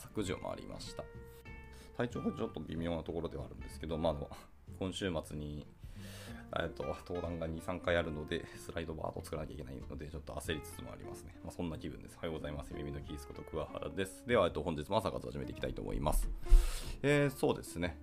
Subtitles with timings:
[0.00, 1.04] 朝9時を回りました。
[1.98, 4.14] 体調がちょっと微妙なところではあるんですけど、まあ、
[4.78, 5.66] 今週末に、
[6.58, 11.34] えっと、登壇が2、3回あるので、スライドばーっと作らなきゃいけないので、ちょっと焦りつつもありますね。
[11.44, 12.16] まあ、そんな気分です。
[12.16, 12.72] おはようございます。
[12.72, 14.24] ゆめみのキースこと桑原です。
[14.26, 16.30] では、えっと、本日も朝活始めていきたいと思います。
[17.02, 17.98] えー、そうですね。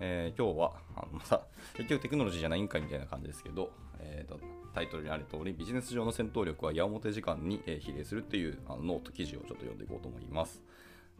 [0.00, 4.40] えー、今日は、あのまた、結局テクノロジーじゃないんかいみたいな感じですけど、えーと、
[4.74, 10.62] タイトルにある通り、ビジネス上の戦闘力は矢面時間に、え、比例するっていうあのノート記事をちょっと読んでいこうと思います。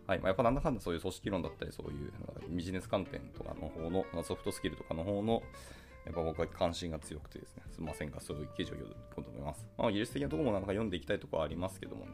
[0.07, 2.13] はいまあ、やっぱなんだかんだそういう組織論だったり、そういう
[2.51, 5.43] ビジネス観点とかの方の、ソフトスキルとかの方の、
[6.05, 9.67] やっぱ僕は関心が強くてですね、すみませんが、そういう記事を読んでいこうと思います。
[9.77, 12.13] まあ、技術的なところもなんか読んでいきたいところはありますけどもね、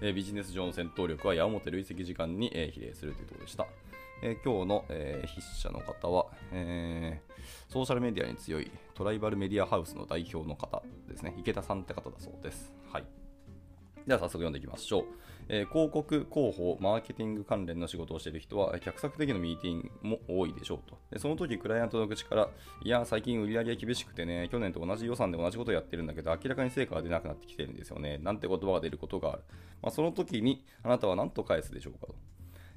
[0.00, 3.66] えー、ビジネス上の戦闘力は矢面累積時間に、えー、比例するというところでした。
[4.22, 12.72] えー、今日の、えー、筆者の方は、えー、ソーシャルメディアに強いトライバルメディアハウスの代表の方ですね、池田さんって方だそうです。
[12.92, 13.25] はい。
[14.06, 15.04] では早速読んでいきましょう。
[15.48, 20.96] えー、広告、広報、マーケティング関連の仕事をしている人は、客観的なミーティングも多いでしょうと。
[21.10, 22.48] でその時、クライアントの口から、
[22.84, 28.18] いや、最近売り上げ厳しくてね、去年と同じ予算で同じことをやってるんだけど、明らかに成果が出なくなってきてるんですよね。
[28.18, 29.42] なんて言葉が出ることがある。
[29.82, 32.14] まあ、その時に、あなたは何と返すでしょうかと。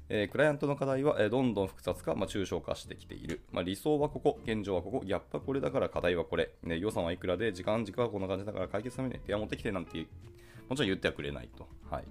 [0.08, 3.42] えー、クライアントの課題は、えー、どんどん複雑化、まあ、抽象化してきている。
[3.52, 10.06] まあ、理想はここ、現状はここ、ギャップはこれだから課題はこれ、ね、予算はいくらで、時間軸はこんな感じだから解決するために手は持ってきてなんて
[10.70, 11.68] もちろん言ってはくれないと。
[11.90, 12.04] はい。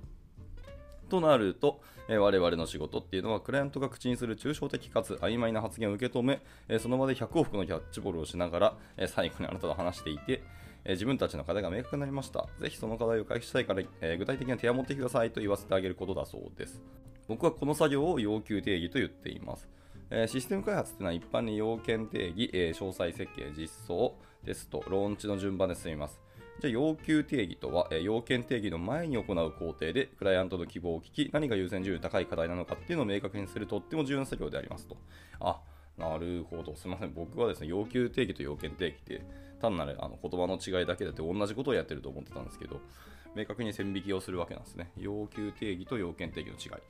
[1.10, 10.44] となると、え、我々の仕事っていうのは、クライアントが口にする抽象的かつ曖昧な発言を受け止め、え、その場で100往復のキャッチボールをしながら、え、最後にあなたと話していて、
[10.86, 12.48] え自分たちの課題が明確になりました。
[12.60, 16.82] ぜひその課題を解決したいから、え具体的な手を持ってくださいと言わせてあげることだそうです。
[17.28, 19.70] 僕はこの作業を要求定義と言っています。
[20.10, 24.16] えシステム開発というのは一般に要件定義、え詳細設計、実装、
[24.46, 26.20] テスト、ローンチの順番で進みます。
[26.60, 34.98] じゃあ要求定義とは、え要件定義の前に行う工程で、クライアントの希望を聞き、何が優先順位高い課題なのかっていうのを明確にするとっても重要な作業でありますと。
[35.40, 35.62] あ、
[35.98, 36.76] なるほど。
[36.76, 37.14] すみません。
[37.14, 39.22] 僕はですね、要求定義と要件定義って、
[39.62, 42.82] 単なるあの言葉の違いだけだって同じことをやってると思ってたんですけど、
[43.36, 44.92] 明確に線引きをするわけなんですね。
[44.98, 46.82] 要求定義と要件定義の違い。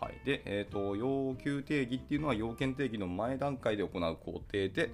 [0.00, 0.14] はい。
[0.24, 4.92] で、えっ、ー、と、要求定義っていうのは要件定義の前段階で行う工程で、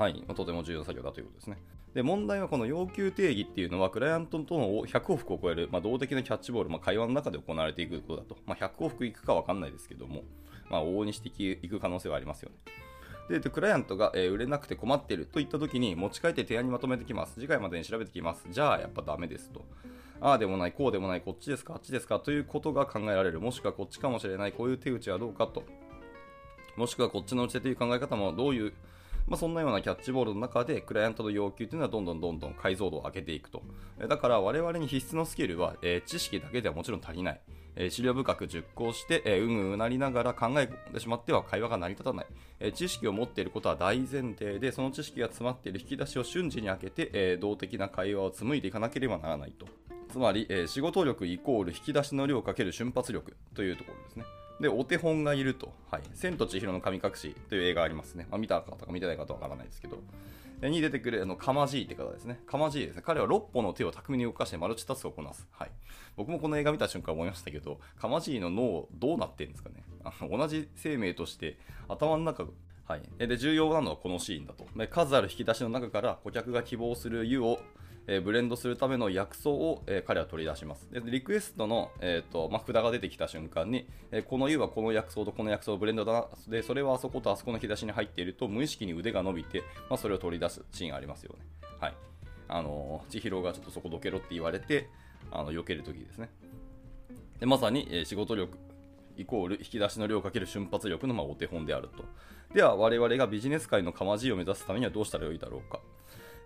[0.00, 1.58] はい、とても重要な作業だということですね。
[1.92, 8.38] で、問題はこの要求定義っていうのは、クライアントとの100往復を超える、まあ、動的なキャッチボール、まあ、会話の中で行われていくことだと。
[8.46, 10.22] まあ、100往復いくか分かんないですけども、
[10.70, 12.50] まあ、往々にしていく可能性はありますよ
[13.28, 13.40] ね。
[13.40, 17.34] で、クライアントが、え、売れなくて困ってるといったときに、持ち帰って提案にまとめてきます。
[17.34, 18.46] 次回までに調べてきます。
[18.48, 19.66] じゃあ、やっぱダメですと。
[20.22, 23.40] ああでもない、こうでもない、こっちですか、あっちですかということが考えられる。
[23.40, 25.62] もしくはこっちかもしれない、こういう手口はどうかと。
[26.76, 28.72] もしくはこっちのうちでという考え方もどういう
[29.26, 33.62] まあ、そんなようなキャッチボールの中で、クライアントの要求というのはどんどんどんどん解像度を上げていくと。
[34.08, 37.40] だから我々に必須のスキルは、えー、知識だけではもちろん足りない。
[37.76, 42.26] えー、資料深く熟考して、えー、うんうんうなりながら考えてしまっては会話が成り立たない。
[42.58, 49.66] えー、知識を持っていることは大前提で、その知識が詰まっている引き出しを瞬時に開けて、え動的な会話を紡いでいかなければならないと。
[50.10, 54.24] つまり、え仕事力イコール引き出しの量かける瞬発力というところですね。
[54.60, 55.72] で、お手本がいると。
[55.90, 56.02] はい。
[56.14, 58.26] 千と千尋の神隠しという映画ありますね。
[58.30, 59.98] まあ、見た方か見てない方はわからないですけど。
[60.68, 62.40] に出てくる、あの、かまじいって方ですね。
[62.46, 63.02] かまじいですね。
[63.04, 65.48] 彼は6本の手を巧みに動かしてマルチタスクをこなす。
[65.52, 65.70] はい。
[66.16, 69.82] 僕もこの映画見た瞬間思いましたけど、かまじいの脳、どうなってんですかね。
[70.04, 72.44] あの同じ生命として、頭の中、
[72.86, 73.02] はい。
[73.18, 74.66] で、重要なのはこのシーンだと。
[74.76, 77.60] で数ある引き出しの中から顧客が希望する湯を
[78.06, 80.88] えー、ブレンドするための薬草を、えー、彼は取り出します。
[80.90, 91.44] でリクエストの、えーとまあ、札が出てきた瞬間に、え、この湯はこの薬草とこの薬草をブレンドだなで、それはあそことあそこの引き出しに入っていると、無意識に腕が伸びて、まあ、それを取り出すシーンありますよね。
[91.78, 91.94] はい。
[92.48, 94.88] あの千尋がちょっとそこどけろって言われて、
[95.30, 96.30] あの避けるときですね。
[97.38, 98.58] でまさに、え仕事力、
[99.16, 102.04] イコール引き出しの量かける瞬発力のまお手本であると。
[102.54, 105.80] では我々がビジネス界のかまじいを目指すためにはどうしたらよいだろうか。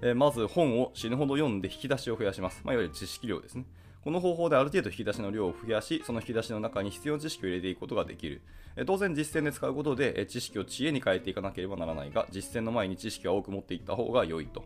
[0.02, 2.62] えー、まず本を死ぬほど読んで引き出しを増やします。
[2.64, 3.64] まあ、いわゆる知識量ですね。
[4.02, 8.42] この方法である程度引き出しの量を増やし、その引き出しの中に必要な知識を入れていくことができる。
[8.76, 14.64] え当然実践で使うことで、え知識を知恵に変えていかなければならないが、実践の前に知識を多く持っていった方が良いと。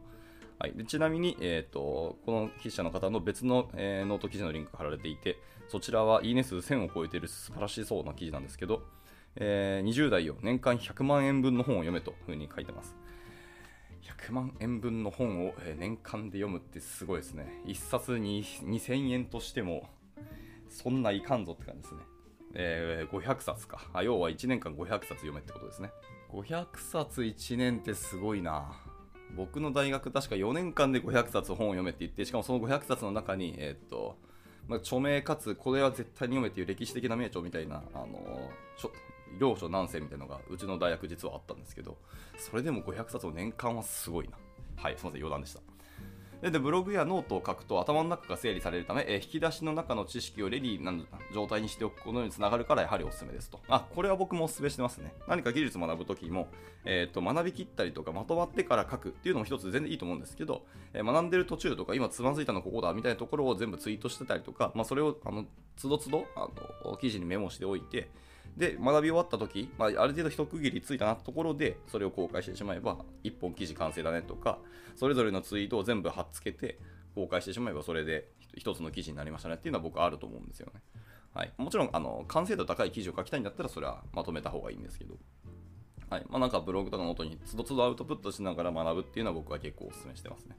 [0.59, 5.39] はい、でちなみに、えーと、この筆者の方の別の、えー、ノート記事のリンクが貼られていて、
[5.69, 8.83] そちらはいいね数1000を超えている素晴らしそうな記事なんですけど、
[9.37, 12.97] えー、20代を年間100万円分の本を読めというふうに書いてます。
[14.17, 17.63] 100万円分の本を年間で読むってすごいですね。
[17.67, 19.89] 1冊に2000円としても、
[20.69, 22.01] そんないかんぞって感じですね。
[22.55, 24.03] えー、500冊かあ。
[24.03, 25.91] 要は1年間500冊読めってことですね。
[26.31, 28.73] 500冊1年ってすごいな。
[29.37, 34.17] 僕の大学確か4年間で500冊本を読めって言って、しかもその500冊の中に、えー、っと、
[34.67, 38.51] まあ、著名かつこれは絶対に読めっていう歴史的な名著みたいな、あの
[39.39, 41.97] 領書何世みたいなのがうちの大学実はあったんですけど
[42.39, 44.33] それでも500冊を年間はすごいな
[44.77, 45.61] はいすいません余談でした
[46.41, 50.93] でブログやノートを書くと頭の中が整理されるため、えー、引き出しの中の知識を ready な
[51.35, 53.61] 状態にしておくことにつながるからやはりおすすめですと。
[53.67, 55.13] あ、これは僕もおすすめしてますね。
[55.27, 56.47] 何か技術学ぶときも、
[56.85, 65.45] えーと、学びきったりとかまとまってから書くっていうのも一つ全然いいと思うんですけど、えー、学んでる途中とか今つまずいたのここだみたいなところを全部ツイートしてたりとか、まあ、それをあの
[65.77, 66.49] つどつどあ
[66.87, 68.11] の記事にメモしておいて、
[68.59, 74.59] で、学び終わった時、まあ、ある程度一区切りついたなところで、それを公開してしまえば、1本記事完成だねとか、
[74.97, 76.79] それぞれのツイートを全部貼っつけて、
[77.19, 80.81] 公開してしまえばそれで一つの記事になりましたねっていうのは僕はあると思うんですよね。
[81.35, 85.17] はい、もちろんあの完成度高い記事を書きたいんだったらそれはまとめた方がいいんですけど、
[86.11, 86.27] はい。
[86.29, 90.57] まあ、なんかブログとかノートにつどつどアウトプットしながら学ぶっていうのは僕は結構お勧めしてますね。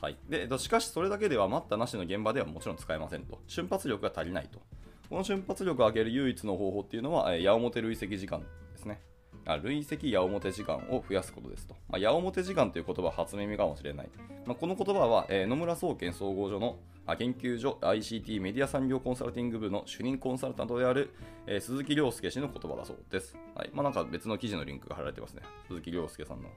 [0.00, 3.40] はい、でしかしそれだけでは待ったなしの現場ではもちろん使えませんと。
[3.46, 4.60] 瞬発力が足りないと。
[5.08, 9.00] この瞬発力を上げる唯一の方法っていうのはえ矢面累積時間ですね
[9.46, 11.74] あ累積矢面時間を増やすことですと。
[11.88, 14.08] まあ、矢面時間という言葉は初耳かもしれない。
[14.44, 16.78] まあ、この言葉は、えー、野村総研総合所の
[17.16, 21.14] 研究所 ICT メディア産業コンサルティング部の主任コンサルタントである、
[21.46, 23.36] えー、鈴木亮介氏の言葉だそうです。
[23.54, 23.70] はい。
[23.72, 25.42] まあ、なんか別の記事のリンクが貼られてますね。
[25.68, 26.48] 鈴木亮介さんの。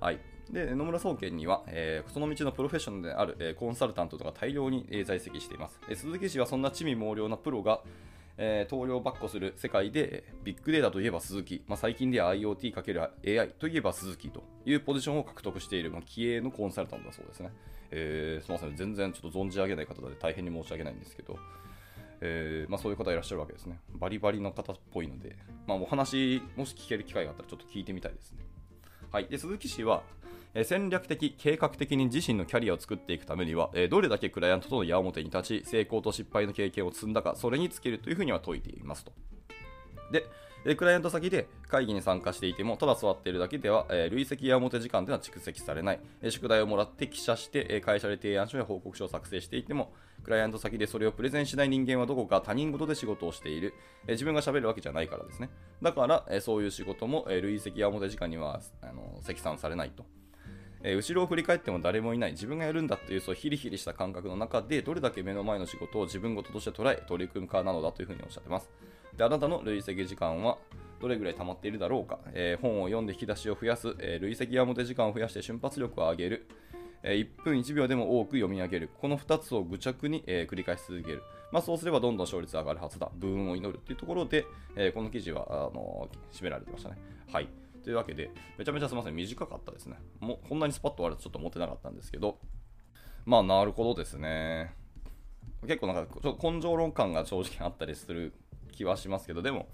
[0.00, 0.20] はい。
[0.50, 5.80] で、野村総研には、えー、その道のプロフェッショナルである、えー、コンサルタントとか大量に、えー、在籍しています。
[5.88, 7.80] え、鈴木氏はそんな地味猛量なプロが、
[8.38, 17.50] えー、投了ばっこする世界でビッグデータといえば鈴木、まあ、最近では IoT×AI といえば鈴木というポジションを獲得している、まあ、気鋭のコンサルタントだそうですね。
[17.90, 21.36] えー、すみません、全然ちょっと存じ上げない方で大変に申し訳ないんですけど、
[22.20, 23.80] えーまあ、そういう方いらっしゃるわけですね。
[23.94, 25.36] バリバリの方っぽいので、
[25.66, 28.44] まあ、お話、もし聞ける機会があったらちょっと聞いてみたいですね。
[29.10, 30.02] はい、で鈴木氏は、
[30.54, 39.12] え戦略的、計画的に自身のキャリアを作っていくためには、えどれだけクライアントとの矢面に立ち、成功と失敗の経験を積んだか、それにつけるというふうには説いていますと。
[40.12, 40.26] で、
[40.66, 49.92] えクライアント先で会議に参加していても、ただ座っているだけでは、え累積や表時間では蓄積されない、え宿題をもらって記者して、え会社で提案書や報告書を作成していても、
[50.28, 53.72] クライアント先でそれをプレゼンしない人間はどこか他人事で仕事をしている、
[54.06, 55.48] え自分が喋るわけじゃないからですね。
[55.80, 60.04] だから、えそういう仕事も、え累積や表時間にはあの積算されないと。
[60.82, 62.32] え、後ろを振り返っても誰もいない。
[62.32, 68.68] 自分がやるんだっていうそうヒリヒリした感覚の中でどれだけ目の前の仕事を自分事として捉え取り組むかなのだというふうにおっしゃってます。
[69.16, 70.58] であなたの累積時間は
[71.00, 76.48] どれぐらい溜まっているだろうか、えー、本を読んで引き出しを増やす、えー、累積や表時間を増やして瞬発力を上げる、
[77.12, 78.90] 1分1秒でも多く読み上げる。
[79.00, 81.22] この2つを愚着に、え繰り返し続ける、
[81.52, 83.10] まあ、そうすればどんどん勝率上がるはずだ。
[83.14, 84.44] 部運を祈るというところで、
[84.76, 86.98] えこの記事はあの締められてましたね。
[87.32, 87.48] はい。
[87.82, 89.96] というわけで、めちゃめちゃすみません、短かったですね。
[90.20, 92.38] もうこんなにスパッと終わるとちょっと思ってなかったんですけど、
[93.24, 94.74] まあ、なるほどですね。
[95.66, 98.32] 結構なんか、ちょっと根性論感が正直あったりする
[98.72, 99.68] 気はしますけど、でも、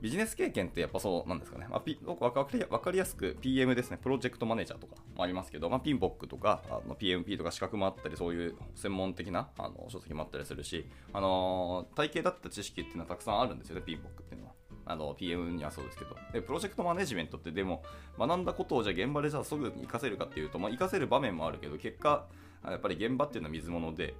[0.00, 1.66] ビジネス経験ってやっぱそうなんですかね。
[1.70, 14.52] まあ、P、分かり分かりやすく PM ですね、プロジェクトマネージャーとかもありますけど、まあ、ピンボックとかあの PMP とか資格もあったり、そういう専門的なあの書籍もあったりするし、あの、体系だった知識っていうのはたくさんあるんですよね、ピンボックっていうのは。
[14.88, 17.82] あの PM にはそうですけどでプロジェクトマネジメントってでも
[18.16, 22.24] 学んだことをじゃあ現場でじゃあすぐに活かせるかっていうと、まあ、活かせる場面もあるけど結果
[22.70, 24.14] やっぱり現場っていうのは水物で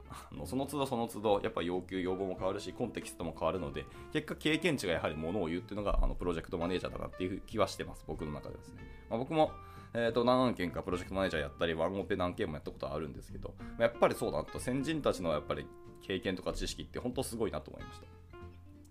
[0.45, 9.51] その都度その都度やっぱ要求要望も変わるしコンテキストも変わるので結果経験値がやはりものを言うっていうのがあのプロジェクトマネージャーだなっていう気はしてます僕の中でですね、まあ、僕も
[9.99, 15.67] えー、と何件かプロジェクトマネージャーやったり、ワンオペ何件もやったことはあるんですけど、やっぱりそうだと、先人たちのやっぱり
[16.03, 18.07] 経験とか知識って本当すごいなと思いました。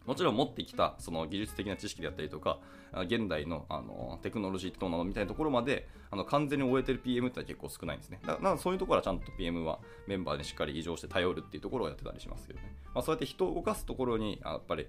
[0.05, 2.59] もちろん持ってきたその技術的な知識であったりとか、
[3.07, 8.19] 現代のあのテクノロジーってどみたいなところまであの完全に終えてる PM って結構少ないんですね。
[8.25, 12.73] だからそういうところはちゃんと PM はメンバーにしっかり異常して頼るっていうところをやってたりしますけどね。
[12.93, 14.87] まあ、そうやって人を動かすところにやっぱり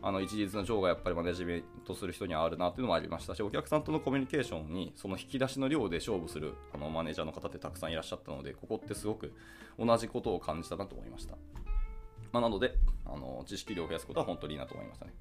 [0.00, 9.32] あの一日の情がやっぱりマネジメントする人にはあるなっていうのもありましたし、お客さんとのコミュニケーションにその引き出しの量で勝負するあのマネージャーの方ってたくさんいらっしゃったので、ここってすごく
[9.78, 11.36] 同じことを感じたなと思いました。
[12.32, 12.74] まあ、なので
[13.06, 15.12] あの、知識量を増やすことは本当にいいなと思いましたね。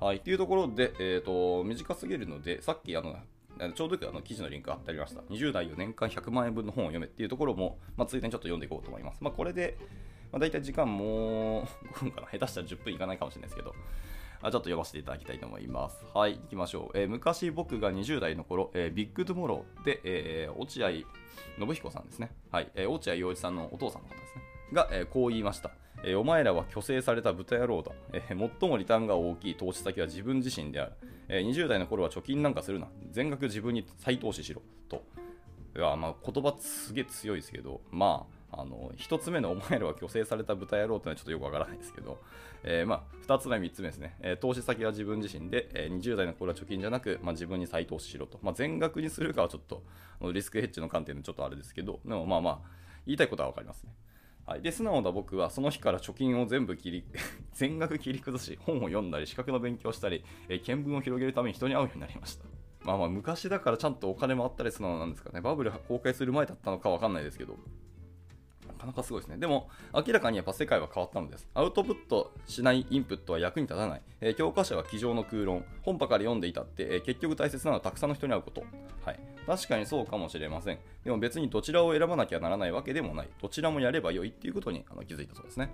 [0.00, 3.16] はい、というところで、えーと、短すぎるので、さっきあの
[3.74, 5.20] ちょうどあの記事のリンク貼ってありました。
[5.22, 9.18] 20代4年間100万円分の本を読めっていうところも、まあ、ついでにちょっと読んでいこうと思います。
[9.22, 9.76] まあ、これで、
[10.32, 13.74] まあ、大体時間もう5分かな、下手したら10分いかないかもしれないですけど、
[14.42, 16.04] あちょっと読ませていただきたいと思います。
[16.12, 16.98] はい、行きましょう。
[16.98, 22.32] えー、昔僕が20代の頃、えー、 BIG tomorrow で、えー、落合信彦さんですね。
[22.50, 24.42] はい、え、落合陽一さんのお父さんの方ですね。
[24.72, 25.70] が、え、こう言いました。
[26.06, 30.92] え、お前らは去勢された豚野郎だ、えー、最もリターンが大きい投資先は自分自身である、
[31.28, 32.88] えー、20代の頃は貯金なんかするな。
[33.10, 34.62] 全額自分に再投資しろ。
[34.88, 35.02] と。
[35.76, 37.80] いやまあ言葉すげえ強いですけど。
[37.90, 42.22] まああの1つ目の お前らは虚勢された豚野郎ってのはちょっとよくわからないですけど、
[42.62, 49.82] えー、まあ、2つ目、3つ目ですね、え、投資先は自分自身で、え、20代の頃は貯金じゃなく、まあ、自分に再投資しろと、まあ、全額にするかはちょっと
[50.32, 52.70] リスクヘッジの観点でちょっとあれですけど、でもまあまあ、
[53.06, 53.92] 言いたいことは分かりますね。
[54.46, 57.04] はい、で素直な僕はその日から貯金を全部切り
[57.54, 62.44] 全額切り崩し本を読んだり資格の勉強したり、えー、見聞を広げるために人に会うようになりました。
[62.84, 65.40] まあまあ昔だからちゃんとお金もあったり素直なんですかね。
[65.40, 67.56] バブル崩壊する前だったのか分かんないですけど。
[68.84, 69.38] かなかすごいですね。
[69.38, 71.48] でも、明らかにやっぱ世界は変わったのです。
[71.54, 74.02] アウトプットしないインプットは役に立たない。
[74.20, 75.64] えー、教科書は机上の空論。
[75.82, 78.64] 本派から読んでいたって、えー、結局大切なのはたくさんの人に会うこと。
[79.04, 79.20] はい。
[79.46, 80.78] 確かにそうかもしれません。
[81.04, 83.28] でも別にどちらを選ばなきゃならないわけでもない。
[83.40, 85.70] どちらもやれば良いっていうことにあの気づいたそうですね。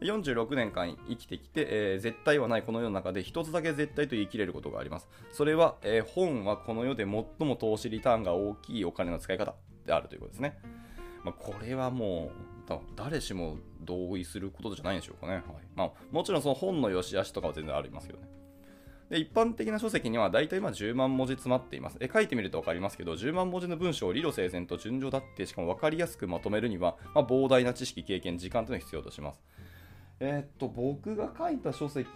[0.00, 5.08] 46年間生きてきて、えー、絶対はないこの世の中で一つだけ絶対と言い切れることがあります。
[5.30, 9.54] それは、えー、本はこの世で最も投資リターンが大きいお金の使い方
[9.86, 10.58] であるということですね。
[11.24, 12.51] まあ、これはもう
[12.96, 15.34] 誰しも同意することじゃないんでしょうかね。
[15.34, 15.42] はい
[15.74, 18.28] まあ、もちろんその本の良し悪しとかは全然ありますけどね。
[19.10, 21.98] で一般的な書籍には大体まあ10万文字詰まっています。
[22.00, 29.42] え書いてみると分かりますけど、10万文字の文章を理路整然と順序立って、しかも分かりやすくまとめるには、まあ、膨大な知識、経験、時間というのを必要とします。
[30.20, 32.08] えー、っと、僕が書いた書籍、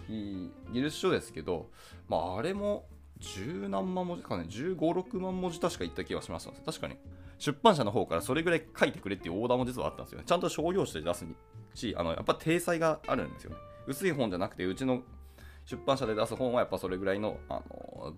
[0.71, 1.69] 技術書ですけど、
[2.07, 2.87] まあ、あれも
[3.19, 6.97] 十何万文字かね、15、6万文字確か言った気がしました確かに。
[7.39, 10.25] 出版社の方からそれぐらい書いてくれっていうオーダーも実はあったんですよね。
[10.25, 11.25] ちゃんと商業紙で出す
[11.75, 13.57] し、あのやっぱ体裁があるんですよね。
[13.87, 15.01] 薄い本じゃなくて、うちの
[15.65, 18.13] 出版社で出す本はやっぱそれぐらいのあの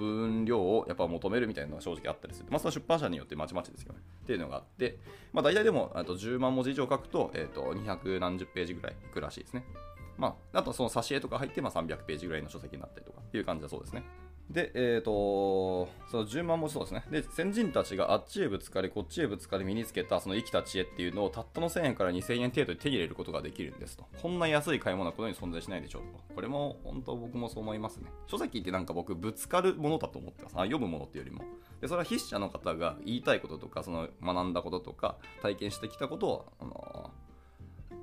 [0.00, 2.46] 分量をやっぱ求めるみたいなのが正直あったりする。
[2.50, 3.98] まあ、その出版社によってまちまちですよね。
[4.22, 4.98] っていうのがあって、
[5.32, 9.64] まあ、大体でもあと10万文字以上書くと、えっ、ー、と、200何十ページぐらいいくらしいですね。
[10.16, 14.02] まあ、あとその挿絵とか入って、まあ、300ページぐらいの書籍になったりとかいう感じだそうですね。
[14.50, 17.04] で、えっ、ー、と、その10万文字そうですね。
[17.10, 24.06] で、先人たちがあっちへぶつかり、こっちへぶつかり身につけたその生きた知恵っていうのをたったの1000円から2000円程度で手に入れることができるんですと。
[24.20, 26.34] こんな安い買い物はこのように存在しないでしょうと。
[26.34, 28.10] これも本当僕もそう思いますね。
[28.26, 30.54] 書籍ってなんか僕ぶつかるものだと思ってます。
[30.56, 31.44] あ読むものっていうよりも。
[31.80, 37.10] で、それは筆者の方が言いたいこととか、その学んだこととか、体験してきたことを、あの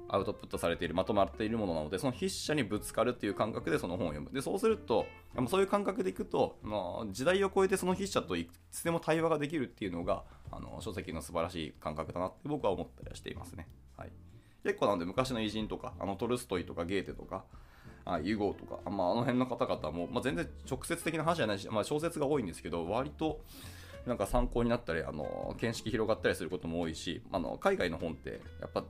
[0.10, 4.32] アウトプットされているまとまっているものなのでその筆者にぶつかるっていう感覚でその本を読む。
[4.34, 5.06] でそうすると
[5.48, 14.12] そういう感覚でいくと、まあ、時代を超えてその筆者といつでも対話ができるっていうのがあの書籍の素晴らしい感覚だなって僕は思ったりはしていますね、はい、
[14.64, 17.44] 結構なので昔の偉人とかあのトルストイとかゲーテとか
[18.06, 23.42] あユゴーとか、まあ、あの辺の方々も、まあ、全然直接的な話じゃないし、まあ、小説が多いんですけど割と
[24.06, 28.86] なんか参考になったりあの見識広がったりすることも多いしあの海外の本ってやっぱ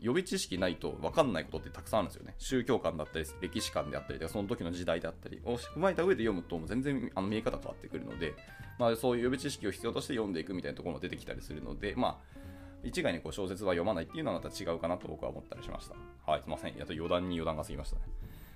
[0.00, 2.34] 予備知識ないと分かんないことってたくさんあるんですよね。
[2.38, 8.34] 宗教観だったり、歴史観であったり、その時の時代であったりを踏まえた上で読むと、全然あの見え方変わってくるので、
[8.78, 12.40] まあ、そういう予備知識を必要として読んでいくみたいなところも出てきたりするので、まあ、
[12.82, 15.94] 一概にこう小説は読まないっていうのはまた違うかなと僕は思ったりしました。
[16.30, 16.76] はい、すいません。
[16.76, 18.02] やっと余談に余談が過ぎましたね。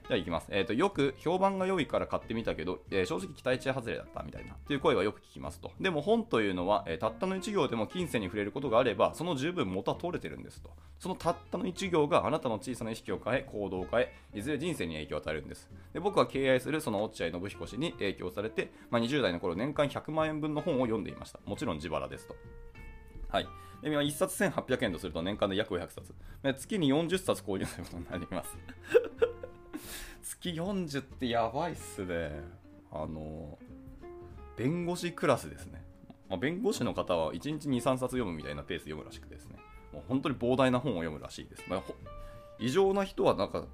[0.07, 0.49] じゃあいきます。
[0.51, 5.73] え、ー、と、よく評判が良いから買ってみたけど、えー、正直期待値外れだったみたいなっていう声はよく聞きますと。
[5.81, 10.71] でも本というのは、えー、たったの1行でも金銭に触れることがあれば、その十分元は取れてるんですと。
[10.99, 15.71] そのたったの1行があなたの小さな意識を変え、行動を変え、いずれ人生に影響を与えるんです。
[15.95, 21.41] で僕は敬愛するその落合信彦氏に影響されて、まあ、20代の頃年間100万円分の本を読んでいました。
[21.47, 22.37] もちろん自腹ですと。
[23.29, 23.49] はい。
[23.83, 26.15] 1冊1800円とすると年間で約500冊。
[26.43, 28.57] 月に40冊購入することになります。
[30.25, 32.31] 月40ってやばいっすね。
[32.91, 33.59] あの、
[34.57, 35.85] 弁護士クラスですね。
[36.31, 39.57] まあ、弁護士の方は1日2、3冊読むみたいなペースで読むらしくてですね。
[39.93, 41.65] もう本当に膨大な本を読むらしいです。
[41.69, 41.83] まあ、
[42.59, 43.65] 異常な人はなんか、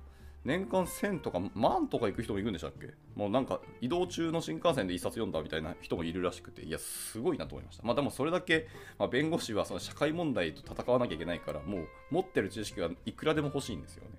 [0.42, 2.94] 年間1000とか万とか行く人もいるんでしたっけ？
[3.14, 7.82] もうなんか移動中の新幹線で1冊読んだみたいな人もいるらしくて、いや、すごいなと思いました。
[7.84, 8.66] まあでもそれだけ、
[8.98, 14.10] まあ、弁護士はその社会問題と戦わなきゃいけないから、もう持ってる知識がいくらでも欲しいんですよね。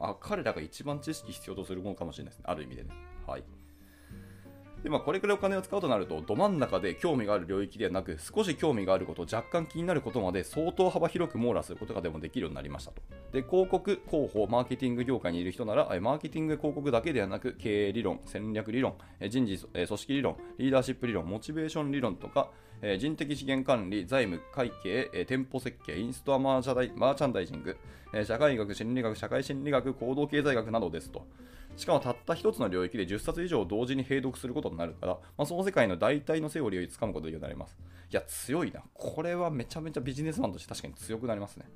[0.00, 2.44] あ彼らが一番知識必要とするものかもしれないですね。
[2.48, 2.90] ある意味でね。
[3.26, 3.44] はい。
[4.82, 13.02] で、まあ、これくらいお金を使うとなると、ど真ん中で興味がある領域ではなく、少し興味があること、若干気になることまで相当幅広く網羅することがでもできるようになりましたと。
[13.32, 18.94] で、広告、広報、マーケティング業界にいる人なら、マーケティング広告だけではなく、経営理論、戦略理論、
[19.28, 22.50] 人事、組織理論、リーダーシップ理論、モチベーション理論とか、
[22.98, 27.76] 人的資源管理、財務、会計、店舗設計、インストアマーチャンダイジング、
[28.24, 31.26] 社会学、心理学、社会心理学、行動経済学などですと。
[31.76, 37.76] しかもたった一つの領域で10冊以上同時に閉読することになるから、まあ、その世界の大体のセオリーをつかむことになります。
[38.10, 38.82] いや、強いな。
[38.92, 41.66] これはめちゃめちゃビジネスマンとして確かに強くなりますね。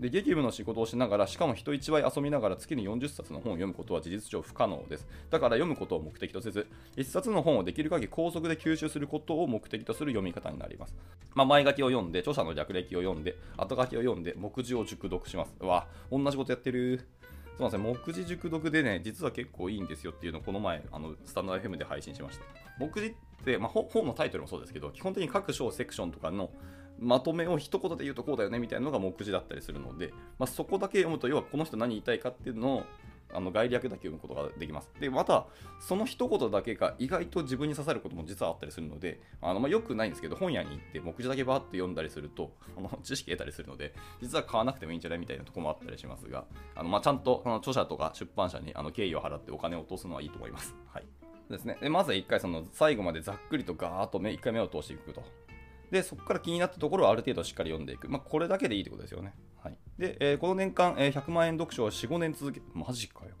[0.00, 6.66] で劇務の仕事をしながらしかも人一倍遊びながら月に40冊の本を読むことは事実上不可能ですだから読むことを目的とせず
[6.96, 10.96] 1冊の本をできる限り高速で吸収することを目的とする読み方になります、
[11.34, 17.06] まあ、前書きを読んで著者の略歴を読んで後書きを読んで目次を熟読しますうわ同じことやってる
[17.68, 22.44] そうなん、目次熟読でね、実は結構いいんですよっていうのをこの前、あのスタンド FM で配信しました。
[22.78, 23.14] 目次っ
[23.44, 26.50] て、まあ、本のタイトルもそうですけど、基本的に各章セクションとかの
[26.98, 32.84] まとめを一言で言うとこうだよねみたいなのが目次だったりするので、まあ、そこだけ読むと、要はこの人何言いたいかっていうのを
[33.32, 34.90] あの概略だけ読むことができます。
[35.00, 35.46] で、また、
[35.80, 46.44] その一言だけが意外と自分に刺さることも実はあったりするので、あのまあ、よくないんですけど、本屋に行って目次だけバーって読んだりすると、あの 知識得たりするので、実は買わなくてもいいんじゃないみたいなとこもあったりしますが、
[46.74, 50.74] あのまあ、ちゃんとあの著者とか出版社にあの敬意を払ってお金を落とすのはいいと思います。
[50.86, 51.06] はい。
[51.50, 55.22] ですね、でまずは1回その最後までざっくりとガーッと目1回目を通していくと。
[55.90, 58.08] で、そこから気になったところをある程度しっかり読んでいく。
[58.08, 59.34] まあ、これだけでいいってことですよね。
[59.62, 59.76] はい。
[59.98, 63.32] で、えー、この年間、えー、100万円読書を4、5年続け、マジかよ。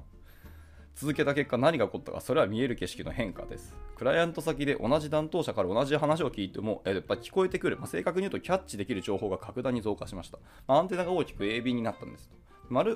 [1.00, 12.30] 続けた結果何が起こったかそれは見える景色の変化ですクライアント先で同じ担当者から同じ話を聞いてもやっぱ聞こえてくる、まあ、正確に言うとキャッチできる情報が格段に増加しました、まあ、アンテナが大きく鋭敏になったんです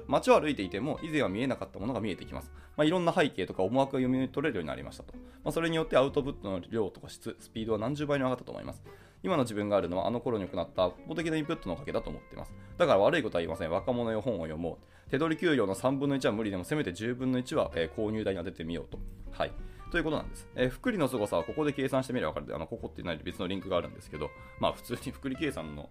[0.06, 8.82] 街を歩いていても以前は見えなかったものが見えてきます、まあ、いろんな背景とか思惑が読み取れるようになりましたと、まあ、それによってアウトプットの量とか質スピードは何十倍に上がったと思います
[9.24, 12.52] 今の自分があるのはあの頃に行った圧倒的なインプットのおかげだと思っています。
[12.76, 13.70] だから悪いことは言いません。
[13.70, 15.10] 若者よ本を読もう。
[15.10, 18.98] 手取り給料の3分の1は無理でもせめて10分の1は、えー、購入代に当ててみようと。
[19.30, 19.52] はい。
[19.90, 20.46] ということなんです。
[20.54, 25.88] えー、福利の凄さはここで計算してみれば分かる、あのここってない別のリンクがあるんですけど、まあ普通に福利計算の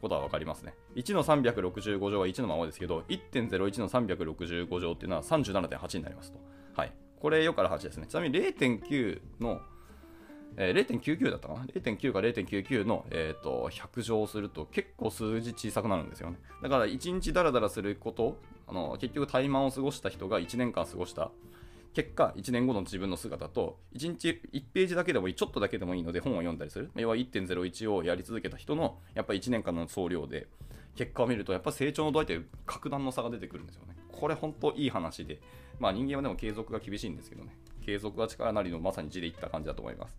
[0.00, 0.74] ことは分かりますね。
[0.94, 6.38] 1の365乗は1のままですけど、1.01の365乗っていうのは37.8になりますと。
[6.74, 6.92] はい。
[7.20, 8.06] これよから8ですね。
[8.06, 9.60] ちなみに0.9の
[10.56, 16.38] えー、0.99だったかな ?0.9 か0.99の、えーと、100乗すると結構数字小さくなるんですよね。
[16.62, 21.30] だから1日ダラダラすること、あの結局怠慢を過ごした人が1年間過ごした
[21.96, 26.90] 結果、1年後の自分の姿と、1日1ページだけでもいい、ちょっとだけでもいいので本を読んだりする。
[26.94, 30.46] 要は1.01をやり続けた人の、やっぱ1年間の総量で、
[30.94, 33.96] 結果を見ると、やっぱ成長の度合いって格段の差が出てくるんですよね。
[34.12, 35.40] これ本当いい話で、
[35.78, 37.56] まあ人間はでも継続が厳しいんですけどね。
[37.86, 40.18] 継続が力なりのまさに字でいった感じだと思います。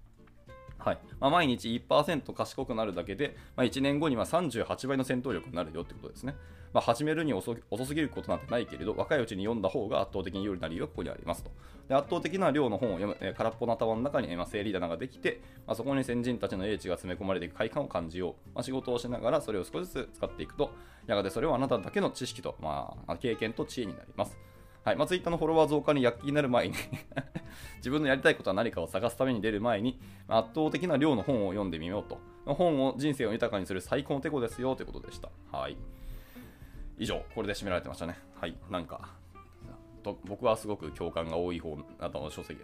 [0.78, 6.36] はいまあ、毎日1%賢くなるだけで、まあ、1年後には38倍の戦闘力になるよってことですね。
[6.74, 11.52] まあ、始めるに遅すぎることなんてないけれど、若いうちに読んだ方が圧倒的に有利な理由はここにありますと。
[11.88, 18.34] で圧倒的な量の本を読む、えー、空っぽの頭の中に、整理棚ができて、まあ、そこに先人たちの英知が詰め込まれていく快感を感じよう。
[18.54, 20.72] まあ、仕事をしながらそれを少しずつ使っていくと、
[21.08, 24.38] やがてそれはあなただけの知識と、まあ、経験と知恵になります。
[24.88, 26.76] はいまあ、Twitter のフォロワー増加に躍起になる前に
[27.80, 32.20] 自分のやりたいことは何かを探すために出る前に、圧倒的な量の本を読んでみようと。
[32.54, 35.30] 本を人生を豊かにする最高のテコですよということでした。
[35.52, 35.76] はい。
[36.98, 38.18] 以上、これで締められてましたね。
[38.40, 38.56] はい。
[38.70, 39.10] なんか、
[40.04, 42.58] と僕はすごく共感が多い方などの書籍、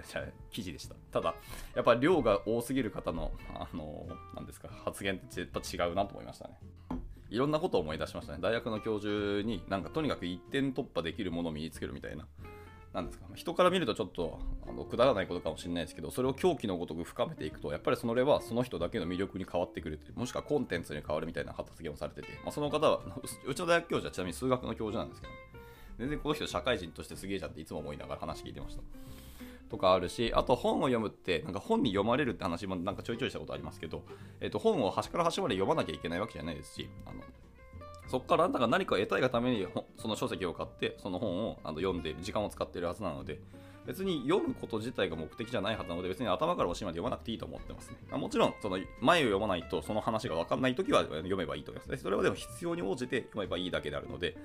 [0.49, 0.95] 記事でした。
[1.11, 1.35] ただ、
[1.75, 6.57] やっぱり量が多すぎる方の、あの、なんですか、発言ってやっぱ違うなと思いましたね。
[7.33, 8.39] いろんなことを思い出しましたね。
[8.39, 12.27] 大学の教授になんかとにかく一点突破できるものを身につけるみたいな。
[12.93, 14.37] なんですか人から見るとちょっと
[14.69, 23.01] あのくだらないことかもしれないですけど、それを狂気のごとく深めていくと、やっぱりそれはその人だけの魅力に変わってくるもしくはコンテンツに変わるみたいな発言をされてて、まあ、その方は、
[23.47, 25.33] うちの大学教授はちなみに数学の教授なんですけど、
[25.97, 28.83] 全然この人社会人としてすげえじゃんっていつも思いながら話聞いてました。
[29.73, 34.03] とかあるし、あと本を読むって、なんか本に読まれるって話もなんかちょいちょいしたことありますけど、
[34.39, 37.21] え、ー、と本を端から端まで読まなきゃいけないわけじゃないですし、あの
[38.07, 43.39] そこからあなたが何か得たいがためにその書籍を買ってその本をあの読んで時間を使っているはずなので
[43.87, 47.97] 別に読むこと自体が目的じゃないはずなので別に頭からおしまで読まなくていいと思ってますね。
[48.15, 52.03] もちろんその前を読まないとその話が分かんないときは読めばいいと思います。
[52.03, 54.37] それはでも必要に応じて読めばいいだけであるので、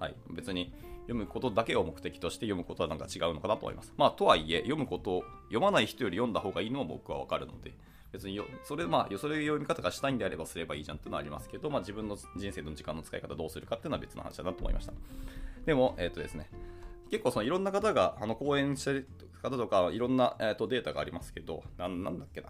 [0.00, 3.92] はい、別に読むことだけを目的として読むことはなんか違うのかなと思います。
[3.96, 7.74] まあとはいえ読むことを読まない人より読んだ方がいいのは僕は分かるので、
[8.12, 14.92] 別によそれまあそれ読み方がしたいんであればすればいいじゃんっていうのはありますけど、まあ、自分の人生の時間の使い方どうするかっていうのは別の話だなと思いました。
[15.64, 16.48] でもえっ、ー、とですね
[17.10, 19.08] 結構そのいろんな方があの講演してる
[19.42, 22.48] 方とかいろんな、えー、とデータがありますけどななんだっけな。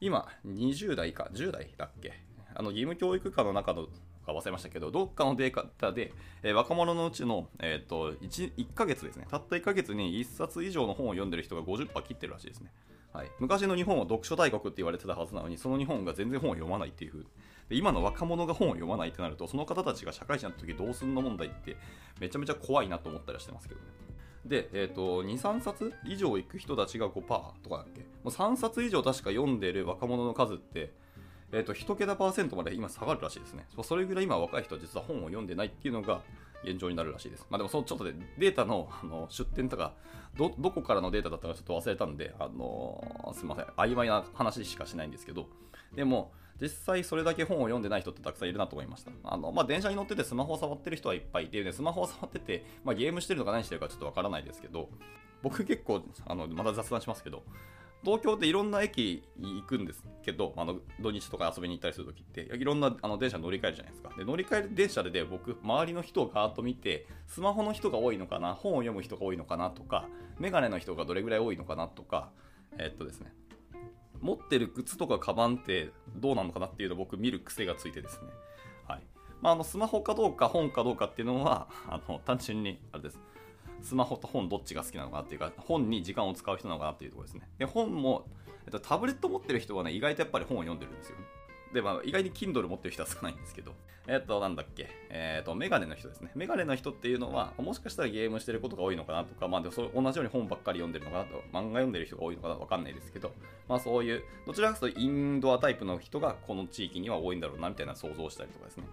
[0.00, 2.12] 今20代か10代だっけ。
[2.54, 3.86] あの義務教育科の中の
[4.32, 6.12] か忘れましたけど、どっかのデータで、
[6.42, 12.72] えー、若者のうちの、えーと 1, 1ヶ月ですね、たった1ヶ月に1冊以上の本を読んでる人が50%切ってるらしいですね。
[13.12, 17.26] はい、昔の日本は読書大国って言われてたはずなのにその日本が全然本を読まないっていう
[17.68, 21.76] で今の若者が本を読まないってなるとその方たちが社会人になった時どうすんの問題って
[22.20, 23.86] めちゃめちゃ怖いなと思ったりしてますけどね。
[24.46, 27.20] で、えーと、23冊以上行く人たちが5%
[27.62, 28.00] とかだっけ？
[28.00, 30.92] もう3冊以上確か読んでる若者の数って
[31.52, 33.66] えー、と1桁パーセントまで今下がるらしいですね。
[33.82, 36.22] それぐらい今若い人は実は本を読んでないっていうのが
[36.62, 37.46] 現状になるらしいです。
[37.50, 39.94] まあでもそのちょっとでデータのあの出典とか
[40.36, 45.46] ど、どこからのデータだったかちょっと忘れたんで、あのー、すみません、曖昧な話しかしないんですけど、
[45.94, 49.10] でも、実際それだけ本を読んでない人ってたくさんいるなと思いました。
[49.24, 54.90] あの、まあ、電車に乗っててスマホを触ってる人はいっぱいいて、ね、スマホを触ってて、まあ、ゲームしてるのか何してるかちょっとわからないですけど、
[55.42, 57.42] 僕結構、あの、また雑談しますけど、
[58.02, 64.10] 東京っていろんな駅行くんですけど、あの土日とか遊びに行ったりするときって、いろんなあの電車乗り換えるじゃないですか。
[64.16, 70.08] で乗り換える電車でで僕、周りの人をガーッと見て、スマホの人が多いのかな、本を読む人が多いのかなとか、
[70.38, 72.30] メガネの人がどれぐらい多いのかなとか、
[72.78, 73.32] え、っとですね、
[74.20, 78.28] 持ってる靴とかカバンってどうなのかなっていうのを僕見る癖がついてですね。
[78.86, 79.02] はい。
[79.40, 83.18] まあ、あのスマホかどうか本かどうかっていうのは、あの単純にあれです。
[83.82, 87.48] スマホと本どっちが好きなのかなっていうか、本に時間を使う人なのかなっていうところですね。
[87.58, 88.26] で、本も、
[88.66, 91.16] えっと、タブレット持ってる人はね、意外とやっぱり本を読んでるんですよ。
[91.72, 93.72] で、まあ、意外に Kindle 持ってる人は少ないんですけど、
[94.08, 96.30] えっと、なんだっけ、えっと、メガネの人ですね。
[96.34, 103.32] メガネの人っていうのは、もしかしたらゲームしてることが多いのかなとか、まあ、でもそ同じように本ばっかり読んでるのかなと、漫画読んでる人が多いのかなわかんないですけど、
[103.68, 108.84] まあ、そういう、どちらかというとインドアタイプの人がこの地域には多いんだろうな、みたいな想像したりとかですね。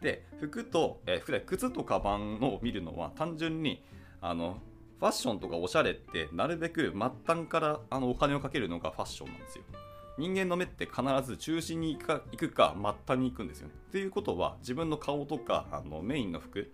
[0.00, 3.82] で、服と、えー、靴とカバンを見るのは、単純に、
[4.22, 4.56] あの、
[5.00, 9.64] ファッションとかおしゃれってなるべく末端からあのお金をかけるのがファッションなんですよ。
[10.16, 13.74] 人間の目って必ず中心に行くか行くか末端に行くんですよね。
[13.88, 16.70] っていうことは自分の顔とかあのメインの服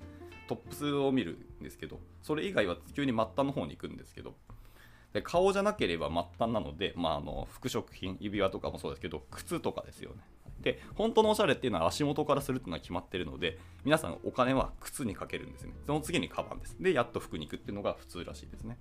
[0.47, 4.35] トップスを見るんですけどそれ以外は急に末端の方に行くんですけど
[5.13, 10.17] で顔じゃなければ末端なので、まあ、あの服飾品指輪とかもそうですけど靴とかですよね
[10.62, 18.77] で本当のおしゃれっていうのは足元からするっていうのは決まってるので皆さんお金は靴にかけるんですねその次にカバンですでやっと服に行くっていうのが普通らしいですね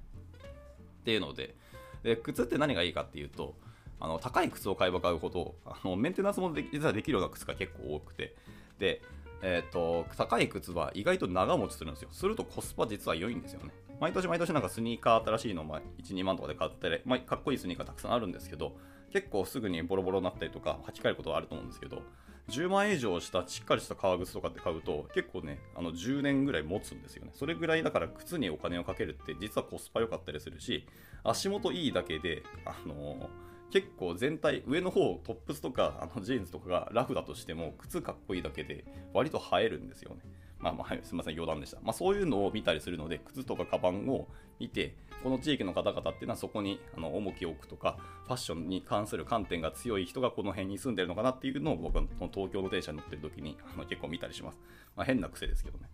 [1.02, 1.56] っていうので
[2.04, 3.56] で靴って何がいいかっていうと
[4.00, 8.36] あの高い靴を買えば買うほどあのメンテナンスも実はできるような靴が結構多くて
[8.80, 9.02] で
[9.42, 12.10] えーと、高い靴は意外と長持ちするんですよ。
[12.12, 13.72] するとコスパ実は良いんですよね。
[14.00, 18.76] 毎年毎年なんかスニーカー新しいの、ま、1、2万とかで買って、まあ、かっこいいスニーカーたくさんあるんですけど、
[19.12, 22.02] 結構すぐにボロボロになったりとか履き替えることはあると思うんですけど
[22.50, 30.86] 10万円以上したしっかりした革靴とかって買うと結構ねあの10年ぐらい持つんですよねそれぐらいだから靴にお金をかけるって実はコスパ良かったりするし
[31.24, 33.28] 足元いいだけであのー
[33.70, 40.22] 結構全体上の方トップスとかあのジーンズとかがラフだとしても靴かっこいいだけで割と映えるんですよね
[40.60, 41.78] まあまあ、はい、すみません、余談でした。
[41.84, 44.28] まあ、そういうのを見たりするので、靴とかカバンを
[44.60, 44.96] 見て、
[45.28, 54.60] この地域の方々っていうのはそこにあの重きを置くとか、ファッションに関する観点が強い人がこの辺に住んでるのかなっていうのを僕は東京の電車に乗ってる時にあの結構見たりします。
[54.96, 55.90] まあ、変な癖ですけどね。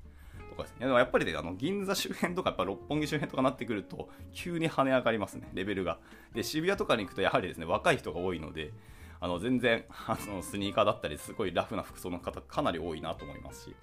[0.51, 0.85] とかですね。
[0.85, 5.97] でもやっぱりね、あの銀座周辺とか、やっぱ六本木周辺とかなってくると、急に跳ね上がりますね、レベルが。
[6.35, 8.71] で、渋谷とかに行くと、やはりですね、若い人が多いので、
[9.19, 13.75] あの全然あのスニーカーだったり、すごいラフな服装の方、かなり多いなと思いますし、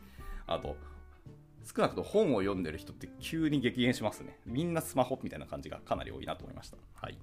[0.46, 0.76] あと、
[1.64, 4.38] 少なくとも本を読んでる人って急に激減しますね。
[4.46, 6.77] みんなスマホみたいな感じがかなり多いなと思いました。
[6.94, 7.18] はい。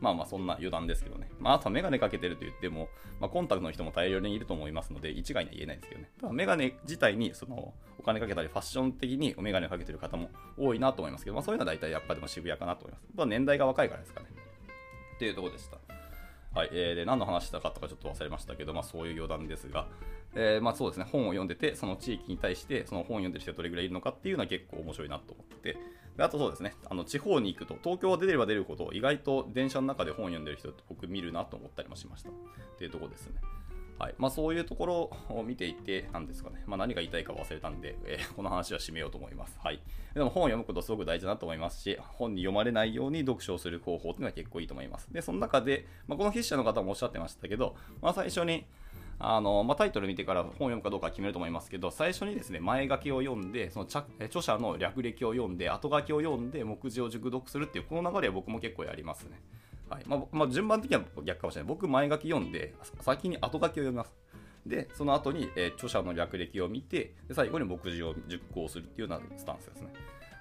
[0.00, 1.30] まあまあそんな余談ですけどね。
[1.40, 2.88] まああとはメガネかけてると言っても、
[3.20, 6.10] まあ、コンタクトの人も大量にいると思いますので、一概には言えないですけどね。
[6.20, 13.06] ただメガネ自体にそのお金かけたりファッション的にメガネをかけてる方も多いなと思いますけど、まあそういうのは大体やっぱでも渋谷かなと思います。
[13.14, 14.26] まあ年代が若いからですかね。
[15.14, 15.78] っていうとこでした。
[16.56, 19.88] はい、えー、で何の話したかとかちょっと忘れましたけど、まあ、そういう余談ですが、
[20.34, 25.76] えー、まあそうですね、本を読んでて、その地域に対して、その本を読んでる人がどれぐらいいるのかっていうのは結構面白いなと思って、
[26.16, 32.30] であとそうですね、あの地方に行くと、東京は出れば出るほど、意外と電車の中で本を読んでる人って僕見るなと思ったりもしました。
[32.30, 32.32] っ
[32.78, 33.34] ていうとこですね。
[33.98, 39.58] はいまあ、そういうところを見ていて、なんですかね、まあ、何が言いたいか忘れたんで、えー、この話は締めようと思います。
[39.62, 39.80] はい、
[40.14, 45.10] でも本を読むことすごく大事だなと思いますし、本に読まれないように読書をする方法っていうのは結構いいと思います。
[45.12, 48.66] で、その中で、まあ、この筆者の方もおっしゃってましたけど、まあ、最初に、
[49.18, 59.40] あのまあ、タイトル見てから本を読むかどうか決めると思いますけど、最初にですね、前書きを読んで、その著者の略歴を読んで、後書きを読んで、目次を熟読するっていう、この流れは僕も結構やりますね。
[59.88, 61.68] はいまあまあ、順番的には逆かもしれない。
[61.68, 64.12] 僕、前書き読んで、先に後書きを読みます。
[64.66, 69.92] で、その後に、えー、著者の略歴を見てで、最後に目次を熟考するっていうようなスタンスですね。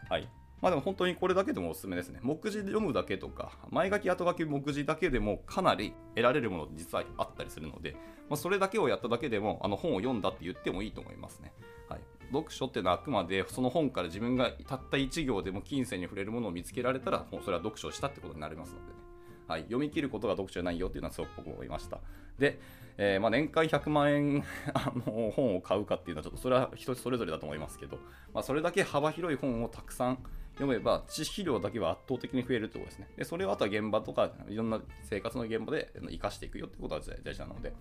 [0.10, 0.28] はい。
[0.62, 2.20] まあでも本当にこれだけでもおすすめですね。
[2.24, 7.94] 目次で読むだけとか、前書き、後書き、目次だけでもかなり得られるもの実はあったりするので、
[8.30, 11.54] まあ、それだけをやっただけでも、あの本を読んだって言ってもいいと思いますね。
[11.88, 12.02] はい。
[12.32, 19.05] 読書っていうのはあくまでその本から自分がたった1行でも金銭に触れるものを見つけられたら、もうそれは読書したってことになりますのでね。
[19.48, 22.00] はい、読み切ることが読書じゃないよっていうのはすごく僕も思いました。
[22.40, 22.60] で、
[22.98, 27.98] えー、まあ、年間100万円 あの本を買うかっていうのはちょっとそれは人それぞれだと思いますけど、
[28.34, 30.20] まあ、それだけ幅広い本をたくさん
[30.54, 33.08] 読めば知識量だけは圧倒的に増えるってことですね。
[33.18, 37.74] で、それをあとは現場とかいろんな生活の現場で生かしていくよってことは大事なので。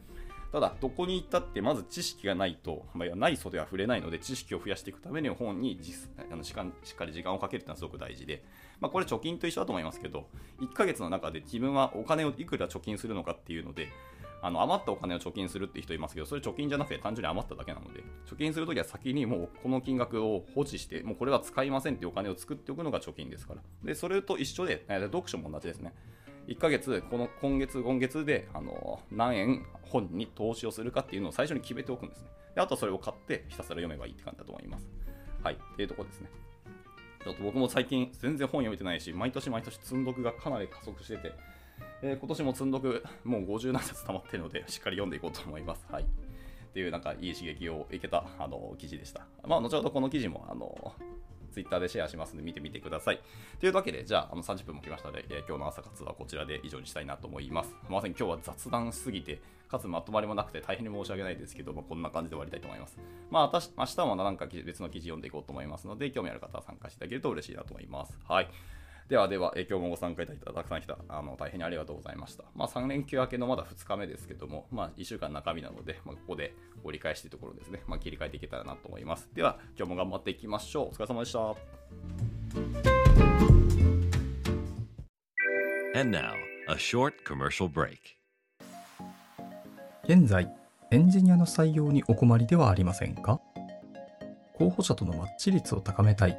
[0.55, 5.81] ただ、どこに行ったってまず知識がないと、まあ、ない袖は触れないので、知識を増やしていくために本に
[6.31, 8.45] あのしっかり時間をかけるっていうのはすごく大事で、
[8.79, 10.29] まあ、これ貯金と一緒だと思いますけど、
[10.61, 13.89] 1ヶ月の中で自分はお金をいくら貯金するのかっていうので、
[14.43, 23.61] あの余ったお金を貯金するって人いますけど、それ貯金じゃなくて単純に余っただけなので、貯金するときは先にもうこの金額を放置して、もうこれは使いませんっていうお金を作っておくのが貯金ですから。
[23.83, 25.93] で、それと一緒で、読書も同じですね。
[26.47, 32.29] 1ヶ月、この今月、今月であの何円本に投資をするかっていうのを最初に決めておくんですね。
[32.55, 34.89] であとそれを買ってひたすら読めばいいって感じだと思います。
[35.43, 36.29] はい、っていうとこですね。
[37.25, 41.33] ちょっと僕も最近全然本読めてないし、毎年毎年積んどくがかなり加速してて、
[42.03, 45.87] えー、今年も積んどくもう50何冊溜まってるので、しっかり読んでいこうと思います。
[45.91, 46.03] はい。
[46.03, 46.07] っ
[46.75, 49.27] ていうなんかいい刺激を受けたあの記事でした。
[49.47, 50.93] まあ、後ほどこの記事もあの
[51.55, 53.21] Twitter でシェアしますので見てみてください。
[53.61, 57.75] というわけで、じゃあ、あの30分も来ましたので、えー、今日の朝活はこちらで以上にしたいなと思います。
[57.89, 62.99] まさに今日は雑談しすぎて、かつまとまりもなくて大変に申し訳ないですけど、まあ、こんな感じで終わりたいと思います。
[63.31, 68.17] まあ、私明日はなんか別の記事読んでいこうと思いますので、興味ある方は参加していただけると嬉しいなと思います。
[68.29, 68.49] はい。
[69.09, 72.45] ではでは、え今日もご参加いただいたたくさん来たあの大変にありがとうございました。
[72.55, 79.29] まあ、3連休明けのまだ2日目ですけども、まあ、1週間中身なので、まあ、ここで折り返しというところですね、まあ、切り替えていけたらなと思います。
[79.35, 80.87] では、今日も頑張っていきましょう。
[80.89, 81.55] お疲れ様でした。
[86.01, 86.33] And now,
[86.69, 87.99] a short commercial break.
[90.05, 90.51] 現在、
[90.91, 93.39] エンジニアの採用にお困りではありませんか？
[94.55, 96.39] 候補者とのマッチ率を高めたい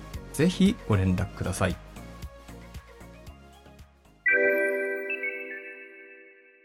[0.33, 1.75] ぜひご連絡ください。